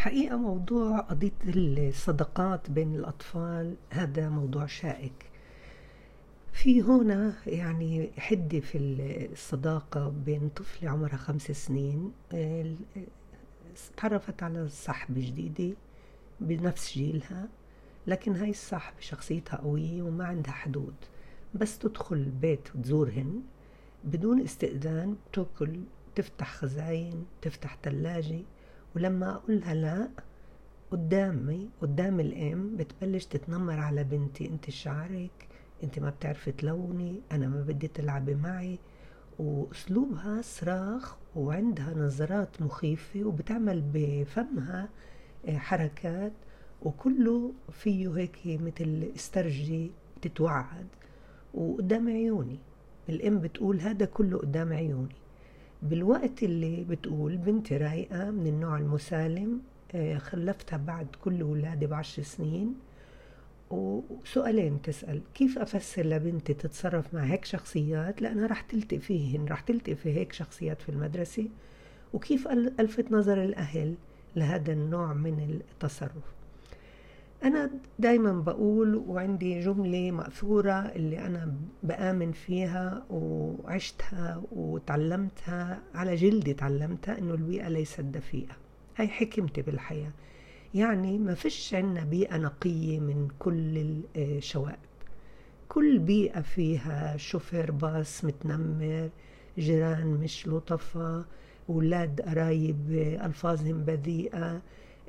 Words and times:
حقيقة 0.00 0.36
موضوع 0.36 1.00
قضية 1.00 1.32
الصداقات 1.46 2.70
بين 2.70 2.94
الأطفال 2.94 3.76
هذا 3.90 4.28
موضوع 4.28 4.66
شائك. 4.66 5.12
في 6.52 6.82
هنا 6.82 7.34
يعني 7.46 8.10
حدة 8.18 8.60
في 8.60 8.78
الصداقة 9.32 10.08
بين 10.08 10.48
طفلة 10.48 10.90
عمرها 10.90 11.16
خمس 11.16 11.42
سنين 11.42 12.12
تعرفت 13.96 14.42
على 14.42 14.68
صاحبة 14.68 15.20
جديدة 15.20 15.76
بنفس 16.40 16.94
جيلها 16.94 17.48
لكن 18.06 18.36
هاي 18.36 18.50
الصاحبة 18.50 19.00
شخصيتها 19.00 19.56
قوية 19.56 20.02
وما 20.02 20.24
عندها 20.26 20.52
حدود. 20.52 20.94
بس 21.54 21.78
تدخل 21.78 22.16
البيت 22.16 22.76
وتزورهن 22.76 23.42
بدون 24.04 24.40
استئذان 24.40 25.16
تاكل 25.32 25.80
تفتح 26.14 26.54
خزاين 26.54 27.26
تفتح 27.42 27.78
ثلاجة 27.82 28.40
ولما 28.98 29.30
أقول 29.30 29.60
لها 29.60 29.74
لا 29.74 30.08
قدامي 30.90 31.68
قدام 31.82 32.20
الأم 32.20 32.76
بتبلش 32.76 33.24
تتنمر 33.26 33.78
على 33.78 34.04
بنتي. 34.04 34.46
أنت 34.48 34.70
شعرك 34.70 35.48
أنت 35.82 35.98
ما 35.98 36.10
بتعرفي 36.10 36.52
تلوني 36.52 37.20
أنا 37.32 37.48
ما 37.48 37.62
بدي 37.62 37.88
تلعبي 37.88 38.34
معي. 38.34 38.78
وأسلوبها 39.38 40.42
صراخ 40.42 41.16
وعندها 41.36 41.94
نظرات 41.94 42.62
مخيفة 42.62 43.24
وبتعمل 43.24 43.82
بفمها 43.94 44.88
آه، 45.48 45.56
حركات. 45.56 46.32
وكله 46.82 47.52
فيه 47.72 48.16
هيك 48.16 48.38
مثل 48.46 49.12
استرجي 49.16 49.90
تتوعد 50.22 50.86
وقدام 51.54 52.08
عيوني. 52.08 52.58
الآم 53.08 53.38
بتقول 53.38 53.80
هذا 53.80 54.06
كله 54.06 54.38
قدام 54.38 54.72
عيوني. 54.72 55.16
بالوقت 55.82 56.42
اللي 56.42 56.84
بتقول 56.84 57.36
بنتي 57.36 57.76
رايقة 57.76 58.30
من 58.30 58.46
النوع 58.46 58.78
المسالم 58.78 59.60
آه، 59.94 60.18
خلفتها 60.18 60.76
بعد 60.76 61.06
كل 61.24 61.42
ولادي 61.42 61.86
بعشر 61.86 62.22
سنين. 62.22 62.74
وسؤالين 63.70 64.82
تسأل 64.82 65.20
كيف 65.34 65.58
أفسر 65.58 66.02
لبنتي 66.02 66.54
تتصرف 66.54 67.14
مع 67.14 67.20
هيك 67.20 67.44
شخصيات؟ 67.44 68.22
لأنها 68.22 68.46
رح 68.46 68.60
تلتقي 68.60 68.98
فيهن 68.98 69.46
رح 69.46 69.60
تلتقي 69.60 69.94
في 69.94 70.12
هيك 70.12 70.32
شخصيات 70.32 70.82
في 70.82 70.88
المدرسة. 70.88 71.48
وكيف 72.12 72.48
ألفت 72.80 73.12
نظر 73.12 73.44
الأهل 73.44 73.94
لهذا 74.36 74.72
النوع 74.72 75.12
من 75.12 75.60
التصرف؟ 75.72 76.37
أنا 77.44 77.70
دايما 77.98 78.32
بقول 78.32 78.94
وعندي 78.94 79.60
جملة 79.60 80.10
مأثورة 80.10 80.72
اللي 80.72 81.18
أنا 81.26 81.54
بآمن 81.82 82.32
فيها 82.32 83.04
وعشتها 83.10 84.42
وتعلمتها 84.52 85.82
على 85.94 86.14
جلدي 86.14 86.54
تعلمتها 86.54 87.18
إنه 87.18 87.34
البيئة 87.34 87.68
ليست 87.68 88.00
دفيئة. 88.00 88.56
هاي 88.96 89.08
حكمتي 89.08 89.62
بالحياة. 89.62 90.10
يعني 90.74 91.18
ما 91.18 91.34
فيش 91.34 91.74
عنا 91.74 92.04
بيئة 92.04 92.36
نقية 92.36 93.00
من 93.00 93.28
كل 93.38 93.96
الشوائب 94.16 94.78
كل 95.68 95.98
بيئة 95.98 96.40
فيها 96.40 97.16
شوفير 97.16 97.70
باص 97.70 98.24
متنمر 98.24 99.10
جيران 99.58 100.06
مش 100.06 100.48
لطفة 100.48 101.24
أولاد 101.68 102.20
قرايب 102.20 102.90
ألفاظهم 103.24 103.84
بذيئة 103.84 104.62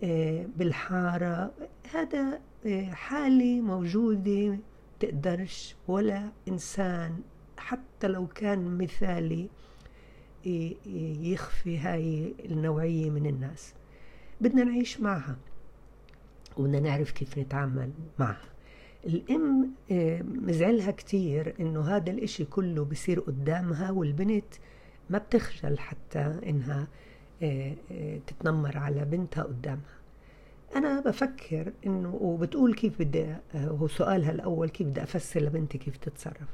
آه، 0.04 0.46
بالحارة. 0.58 1.52
هذا 1.94 2.42
آه، 2.66 2.86
حالة 2.86 3.62
موجودة 3.62 4.58
تقدرش 5.00 5.76
ولا 5.88 6.32
إنسان 6.48 7.22
حتى 7.58 8.08
لو 8.08 8.28
كان 8.28 8.78
مثالي 8.78 9.50
يخفي 11.22 11.78
هاي 11.78 12.36
النوعية 12.46 13.10
من 13.10 13.26
الناس. 13.26 13.74
بدنا 14.42 14.64
نعيش 14.64 15.02
معها 15.02 15.38
وبدنا 16.58 16.80
نعرف 16.80 17.12
كيف 17.12 17.38
نتعامل 17.38 17.92
معها. 18.20 18.50
الأم 19.06 19.72
آه، 19.92 20.22
مزعلها 20.22 20.92
كتير 20.92 21.56
إنه 21.60 21.82
هذا 21.82 22.12
الإشي 22.12 22.46
كله 22.46 22.86
بصير 22.86 23.20
قدامها 23.20 23.92
والبنت 23.92 24.54
ما 25.10 25.18
بتخجل 25.18 25.80
حتى 25.80 26.40
آه، 27.44 27.76
آه، 27.92 28.20
تتنمر 28.28 28.78
على 28.78 29.06
بنتها 29.06 29.44
قدامها. 29.44 29.99
أنا 30.76 31.00
بفكر 31.00 31.74
إنه 31.86 32.16
وبتقول 32.22 32.74
كيف 32.74 33.00
بدي 33.02 33.24
آه، 33.24 33.40
هو 33.56 33.88
سؤالها 33.88 34.32
الأول 34.32 34.70
كيف 34.70 34.88
بدي 34.88 35.04
أفسر 35.04 35.42
لبنتي 35.42 35.78
كيف 35.78 35.98
تتصرف؟ 35.98 36.48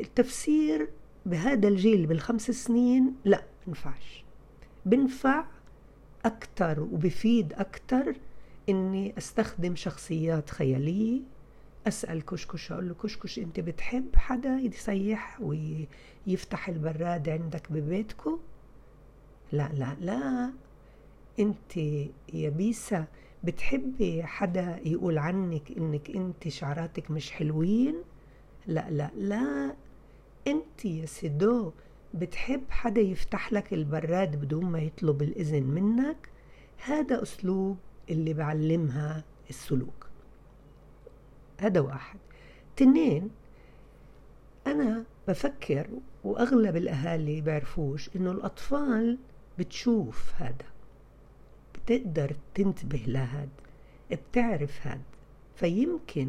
التفسير 0.00 0.88
بهذا 1.26 1.68
الجيل 1.68 2.06
بالخمس 2.06 2.50
سنين 2.50 3.14
لا 3.24 3.42
بنفعش 3.66 4.24
بنفع 4.86 5.44
أكتر 6.24 6.80
وبفيد 6.80 7.52
أكتر 7.52 8.14
إني 8.68 9.14
أستخدم 9.18 9.76
شخصيات 9.76 10.50
خيالية 10.50 11.20
أسأل 11.86 12.24
كشكش 12.24 12.72
أقول 12.72 12.88
له 12.88 12.94
كشكش 12.94 13.38
أنت 13.38 13.60
بتحب 13.60 14.16
حدا 14.16 14.50
يصيح 14.58 15.40
ويفتح 15.40 16.68
البراد 16.68 17.28
عندك 17.28 17.72
ببيتكم 17.72 18.38
لا 19.52 19.70
لا 19.74 19.96
لا. 20.00 20.50
انت 21.40 21.76
يا 22.32 22.48
بيسا 22.50 23.06
بتحبي 23.44 24.22
حدا 24.22 24.80
يقول 24.84 25.18
عنك 25.18 25.72
انك 25.76 26.10
انت 26.10 26.48
شعراتك 26.48 27.10
مش 27.10 27.32
حلوين؟ 27.32 27.94
لا 28.66 28.90
لا 28.90 29.10
لا. 29.16 29.74
انت 30.46 30.84
يا 30.84 31.06
سيدو 31.06 31.72
بتحب 32.14 32.62
حدا 32.70 33.00
يفتح 33.00 33.52
لك 33.52 33.72
البراد 33.72 34.36
بدون 34.40 34.64
ما 34.64 34.78
يطلب 34.78 35.22
الإذن 35.22 35.62
منك؟ 35.62 36.28
هذا 36.84 37.22
أسلوب 37.22 37.76
اللي 38.10 38.34
بعلمها 38.34 39.24
السلوك. 39.50 40.06
هذا 41.60 41.80
واحد. 41.80 42.18
تنين 42.76 43.30
أنا 44.66 45.04
بفكر 45.28 45.88
وأغلب 46.24 46.76
الأهالي 46.76 47.40
بيعرفوش 47.40 48.10
إنه 48.16 48.30
الأطفال 48.30 49.18
بتشوف 49.58 50.32
هذا. 50.36 50.75
بتقدر 51.86 52.36
تنتبه 52.54 53.02
لهذا 53.06 53.48
بتعرف 54.10 54.86
هذا 54.86 55.00
فيمكن 55.56 56.28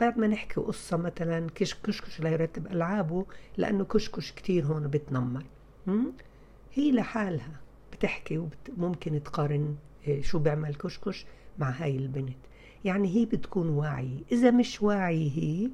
بعد 0.00 0.18
ما 0.18 0.26
نحكي 0.26 0.60
قصة 0.60 0.96
مثلا 0.96 1.46
كش 1.54 1.74
كشكش 1.74 2.20
ليرتب 2.20 2.66
ألعابه 2.66 3.26
لأنه 3.56 3.84
كشكش 3.84 4.32
كتير 4.32 4.64
هون 4.66 4.88
بتنمر. 4.88 5.44
هي 6.74 6.92
لحالها 6.92 7.60
بتحكي 7.92 8.48
وممكن 8.78 9.22
تقارن 9.22 9.76
آه، 10.08 10.20
شو 10.20 10.38
بيعمل 10.38 10.74
كشكش 10.74 11.26
مع 11.58 11.70
هاي 11.70 11.96
البنت. 11.96 12.36
يعني 12.84 13.16
هي 13.16 13.24
بتكون 13.24 13.68
واعية. 13.68 14.18
إذا 14.32 14.50
مش 14.50 14.82
واعية 14.82 15.30
هي 15.30 15.70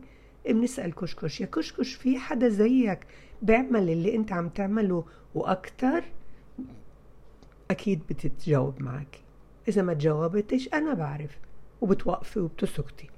بنسأل 0.53 0.95
كشكش 0.95 1.41
يا 1.41 1.47
كشكش 1.47 1.95
في 1.95 2.19
حدا 2.19 2.49
زيك 2.49 3.07
بيعمل 3.43 3.91
اللي 3.91 4.17
أنت 4.17 4.33
عم 4.33 4.49
تعمله 4.49 5.05
وأكتر؟ 5.35 6.05
أكيد 7.71 8.03
بتتجاوب 8.11 8.83
معك. 8.83 9.21
إذا 9.69 9.83
ما 9.83 9.95
تجاوبتش 9.95 10.69
أنا 10.75 10.95
بعرف 10.95 11.39
وبتوقفي 11.81 12.41
وبتسكتي. 12.41 13.11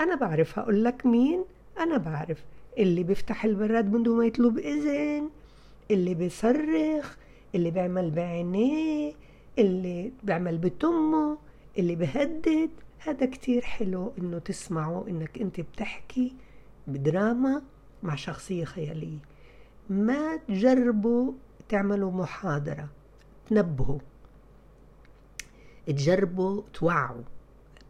أنا 0.00 0.14
بعرف 0.14 0.58
هقول 0.58 0.84
لك 0.84 1.06
مين 1.06 1.44
أنا 1.78 1.96
بعرف. 1.96 2.44
اللي 2.78 3.02
بيفتح 3.02 3.44
البراد 3.44 3.92
من 3.92 4.02
دون 4.02 4.18
ما 4.18 4.26
يطلب 4.26 4.58
إذن 4.58 5.30
اللي 5.90 6.14
بيصرخ 6.14 7.16
اللي 7.54 7.70
بيعمل 7.70 8.10
بعينيه 8.10 9.12
اللي 9.58 10.12
بيعمل 10.22 10.58
بتمه 10.58 11.38
اللي 11.78 11.96
بهدد 11.96 12.70
هذا 12.98 13.26
كتير 13.26 13.62
حلو 13.62 14.12
إنه 14.18 14.38
تسمعوا 14.38 15.08
إنك 15.08 15.38
أنت 15.38 15.60
بتحكي 15.60 16.32
بدراما 16.86 17.62
مع 18.02 18.14
شخصية 18.14 18.64
خيالية. 18.64 19.18
ما 19.90 20.36
تجربوا 20.36 21.32
تعملوا 21.68 22.10
محاضرة. 22.10 22.88
تنبهوا. 23.50 23.98
تجربوا 25.86 26.62
توعوا. 26.72 27.22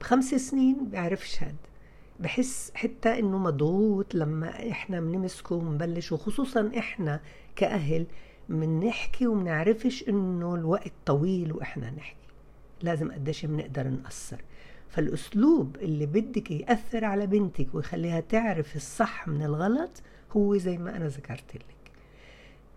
بخمس 0.00 0.34
سنين 0.34 0.88
بيعرفش 0.88 1.42
هاد 1.42 1.56
بحس 2.20 2.72
حتى 2.74 3.18
إنه 3.18 3.38
مضغوط 3.38 4.14
لما 4.14 4.70
إحنا 4.70 5.00
بنمسكه 5.00 5.54
ونبلش 5.54 6.12
وخصوصا 6.12 6.72
إحنا 6.78 7.20
كأهل 7.56 8.06
بنحكي 8.48 9.26
ومنعرفش 9.26 10.08
إنه 10.08 10.54
الوقت 10.54 10.92
طويل 11.06 11.52
وإحنا 11.52 11.90
نحكي. 11.90 12.16
لازم 12.82 13.12
قديش 13.12 13.46
بنقدر 13.46 13.88
نقصر. 13.88 14.40
فالأسلوب 14.88 15.76
اللي 15.76 16.06
بدك 16.06 16.50
يأثر 16.50 17.04
على 17.04 17.26
بنتك 17.26 17.74
ويخليها 17.74 18.20
تعرف 18.20 18.76
الصح 18.76 19.28
من 19.28 19.42
الغلط 19.42 20.02
هو 20.32 20.56
زي 20.56 20.78
ما 20.78 20.96
أنا 20.96 21.06
ذكرت 21.06 21.54
لك. 21.54 21.79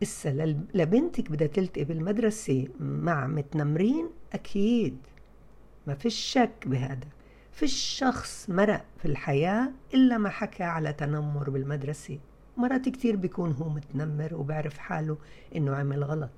إسا 0.04 0.30
لبنتك 0.74 1.32
بدها 1.32 1.48
تلتقي 1.48 1.84
بالمدرسة 1.84 2.68
مع 2.80 3.28
متنمرين؟ 3.28 4.10
أكيد. 4.34 4.98
ما 5.88 5.94
فيش 5.94 6.16
شك 6.16 6.64
بهذا. 6.66 7.08
فيش 7.52 7.74
شخص 7.74 8.50
مرق 8.50 8.86
في 8.98 9.06
الحياة 9.06 9.72
إلا 9.94 10.18
ما 10.18 10.30
حكى 10.30 10.64
على 10.64 10.94
تنمر 10.94 11.50
بالمدرسة. 11.50 12.20
مرات 12.58 12.90
كتير 12.90 13.16
بيكون 13.16 13.52
هو 13.52 13.70
متنمر 13.70 14.36
وبعرف 14.36 14.78
حاله 14.78 15.18
إنه 15.56 15.76
عمل 15.76 16.04
غلط. 16.04 16.30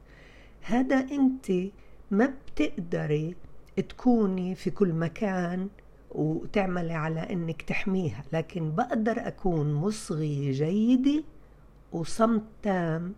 هذا 0.62 0.96
أنت 0.96 1.52
ما 2.12 2.34
بتقدري 2.48 3.36
تكوني 3.90 4.56
في 4.56 4.70
كل 4.70 4.94
مكان 4.94 5.70
وتعملي 6.12 6.94
على 6.94 7.20
إنك 7.20 7.62
تحميها. 7.62 8.24
لكن 8.34 8.72
بقدر 8.76 9.28
أكون 9.28 9.74
مصغية 9.74 10.52
جيدة 10.52 11.24
وصمت 11.92 12.44
تام 12.64 13.14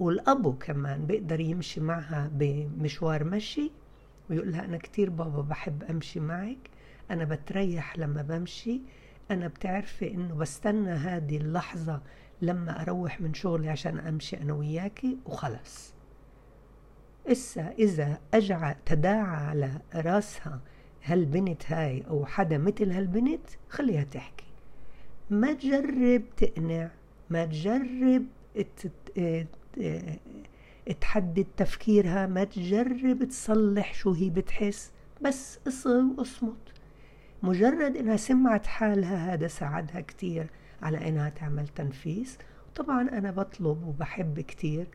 والأبو 0.00 0.52
كمان 0.52 1.06
بيقدر 1.06 1.40
يمشي 1.40 1.80
معها 1.80 2.30
بمشوار 2.34 3.24
مشي 3.24 3.70
ويقول 4.30 4.52
لها 4.52 4.64
أنا 4.64 4.78
كتير 4.78 5.10
بابا 5.10 5.42
بحب 5.42 5.82
أمشي 5.84 6.20
معك 6.20 6.58
أنا 7.10 7.24
بتريح 7.24 7.98
لما 7.98 8.22
بمشي 8.22 8.80
أنا 9.30 9.48
بتعرفي 9.48 10.14
إنه 10.14 10.34
بستنى 10.34 10.90
هذه 10.90 11.36
اللحظة 11.36 12.00
لما 12.42 12.82
أروح 12.82 13.20
من 13.20 13.34
شغلي 13.34 13.68
عشان 13.68 13.98
أمشي 13.98 14.36
أنا 14.36 14.52
وياكي 14.52 15.18
وخلص 15.26 15.94
إسا 17.26 17.74
إذا 17.78 18.18
أجع 18.34 18.74
تداعى 18.86 19.46
على 19.46 19.80
راسها 19.94 20.60
هالبنت 21.04 21.72
هاي 21.72 22.04
أو 22.10 22.26
حدا 22.26 22.58
مثل 22.58 22.90
هالبنت 22.90 23.50
خليها 23.68 24.04
تحكي. 24.04 24.44
ما 25.30 25.52
تجرب 25.52 26.22
تقنع 26.36 26.90
ما 27.30 27.44
تجرب 27.44 28.26
تحدد 31.00 31.46
تفكيرها 31.56 32.26
ما 32.26 32.44
تجرب 32.44 33.24
تصلح 33.24 33.94
شو 33.94 34.12
هي 34.12 34.30
بتحس 34.30 34.92
بس 35.22 35.58
اصغي 35.68 36.02
واصمت. 36.18 36.72
مجرد 37.42 37.96
إنها 37.96 38.16
سمعت 38.16 38.66
حالها 38.66 39.34
هذا 39.34 39.46
ساعدها 39.46 40.00
كتير 40.00 40.50
على 40.82 41.08
إنها 41.08 41.28
تعمل 41.28 41.68
تنفيس. 41.68 42.38
طبعا 42.74 43.08
أنا 43.08 43.30
بطلب 43.30 43.86
وبحب 43.86 44.40
كتير 44.40 44.86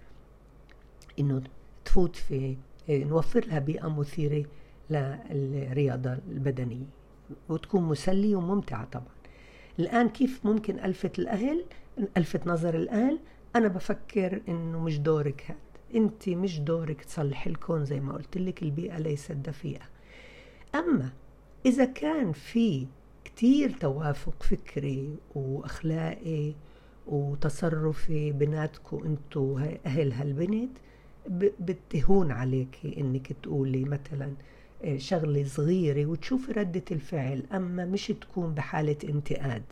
إنه 1.20 1.42
تفوت 1.86 2.16
في 2.16 2.58
نوفر 2.90 3.46
لها 3.48 3.60
بيئة 3.60 3.88
مثيرة 4.00 4.46
للرياضة 4.90 6.14
البدنية 6.14 6.86
وتكون 7.50 7.84
مسلية 7.84 8.36
وممتعة 8.36 8.86
طبعا. 8.86 9.16
الآن 9.80 10.10
كيف 10.10 10.46
ممكن 10.46 10.80
ألفت 10.80 11.20
الأهل؟ 11.20 11.66
ألفت 12.18 12.48
نظر 12.48 12.76
الأهل 12.76 13.20
أنا 13.56 13.68
بفكر 13.68 14.42
إنه 14.48 14.80
مش 14.80 15.00
دورك 15.00 15.44
هذا 15.48 15.58
أنت 15.96 16.30
مش 16.30 16.60
دورك 16.60 17.04
تصلح 17.04 17.48
الكون 17.48 17.86
زي 17.86 18.00
ما 18.00 18.14
قلت 18.14 18.38
لك 18.38 18.64
البيئة 18.64 18.98
ليست 18.98 19.32
دفيئة. 19.32 19.84
أما 20.76 21.10
إذا 21.66 21.86
كان 21.86 22.32
في 22.32 22.88
كتير 23.26 23.72
توافق 23.72 24.44
فكري 24.44 25.16
وأخلاقي 25.36 26.54
وتصرفي 27.08 28.32
بيناتكم 28.32 29.04
أنتو 29.06 29.60
أهل 29.86 30.12
هالبنت 30.12 30.78
بتهون 31.60 32.32
عليك 32.32 32.78
إنك 32.98 33.34
تقولي 33.44 33.84
مثلا 33.84 34.34
آه، 34.84 34.98
شغلة 34.98 35.44
صغيرة 35.44 36.06
وتشوفي 36.06 36.52
ردة 36.52 36.84
الفعل. 36.92 37.44
أما 37.54 37.86
مش 37.86 38.08
تكون 38.08 38.54
بحالة 38.54 38.98
انتقاد 39.04 39.64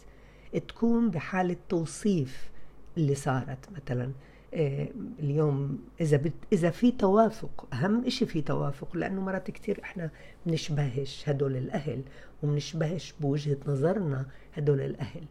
تكون 0.67 1.09
بحالة 1.09 1.55
توصيف 1.69 2.52
اللي 2.97 3.15
صارت 3.15 3.69
مثلا 3.75 4.11
آه، 4.53 4.87
اليوم 5.19 5.79
إذا 6.01 6.17
بت... 6.17 6.33
إذا 6.53 6.69
في 6.69 6.91
توافق 6.91 7.67
أهم 7.73 8.09
شيء 8.09 8.27
في 8.27 8.41
توافق 8.41 8.97
لأنه 8.97 9.21
مرات 9.21 9.51
كثير 9.51 9.79
إحنا 9.83 10.09
بنشبهش 10.45 11.29
هدول 11.29 11.57
الأهل 11.57 12.01
وبنشبهش 12.43 13.13
بوجهة 13.21 13.57
نظرنا 13.67 14.25
هدول 14.53 14.81
الأهل. 14.81 15.23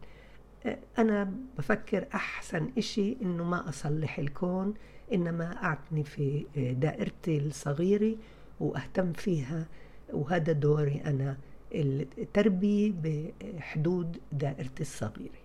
آه، 0.65 0.77
أنا 0.97 1.33
بفكر 1.57 2.07
أحسن 2.13 2.71
إشي 2.77 3.17
إنه 3.21 3.43
ما 3.43 3.69
أصلح 3.69 4.19
الكون 4.19 4.73
إنما 5.13 5.63
أعتني 5.63 6.03
في 6.03 6.45
دائرتي 6.79 7.37
الصغيرة 7.37 8.15
وأهتم 8.59 9.13
فيها 9.13 9.65
وهذا 10.13 10.53
دوري 10.53 11.01
أنا 11.05 11.37
التربية 11.75 12.93
بحدود 13.03 14.17
دائرتي 14.31 14.81
الصغيرة. 14.81 15.42